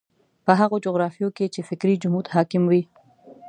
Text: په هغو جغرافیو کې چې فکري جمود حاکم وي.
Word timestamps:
په 0.45 0.51
هغو 0.59 0.77
جغرافیو 0.85 1.29
کې 1.37 1.45
چې 1.53 1.61
فکري 1.69 1.95
جمود 2.03 2.25
حاکم 2.33 2.63
وي. 2.67 2.81